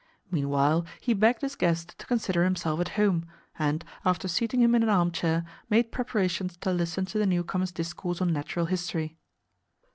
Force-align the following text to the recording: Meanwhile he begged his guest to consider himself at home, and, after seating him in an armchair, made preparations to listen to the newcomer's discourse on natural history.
Meanwhile 0.31 0.87
he 0.99 1.13
begged 1.13 1.41
his 1.43 1.55
guest 1.55 1.93
to 1.99 2.07
consider 2.07 2.43
himself 2.43 2.79
at 2.79 2.89
home, 2.97 3.23
and, 3.59 3.85
after 4.03 4.27
seating 4.27 4.59
him 4.59 4.73
in 4.73 4.81
an 4.81 4.89
armchair, 4.89 5.45
made 5.69 5.91
preparations 5.91 6.57
to 6.57 6.71
listen 6.73 7.05
to 7.05 7.19
the 7.19 7.27
newcomer's 7.27 7.71
discourse 7.71 8.19
on 8.19 8.33
natural 8.33 8.65
history. 8.65 9.19